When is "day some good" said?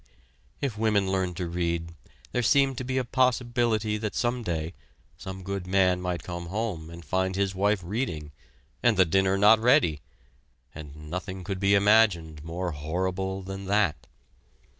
4.41-5.67